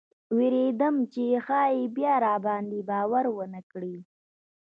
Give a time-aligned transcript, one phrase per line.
[0.37, 3.97] ویرېدم چې ښایي بیا راباندې باور ونه کړي.